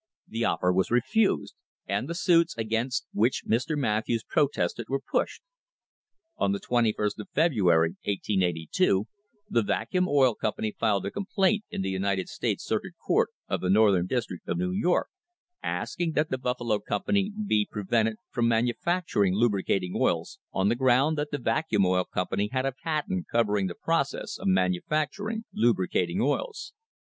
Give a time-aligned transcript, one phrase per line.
[0.27, 1.53] The offer was refused,
[1.85, 3.77] and the suits against which Mr.
[3.77, 5.43] Matthews protested were pushed.
[6.37, 6.57] On the
[6.99, 9.05] aist of February, 1882,
[9.47, 13.69] the Vacuum Oil Company filed a complaint in the United States Circuit Court of the
[13.69, 15.07] North ern District of New York,
[15.61, 21.29] asking that the Buffalo company be prevented from manufacturing lubricating oils, on the ground that
[21.29, 26.73] the Vacuum Oil Company had a patent covering the pro cess of manufacturing lubricating oils.